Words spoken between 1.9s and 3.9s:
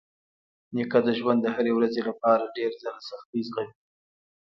لپاره ډېر ځله سختۍ زغمي.